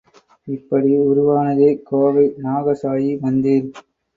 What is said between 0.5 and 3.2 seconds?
இப்படி உருவானதே கோவை நாகசாயி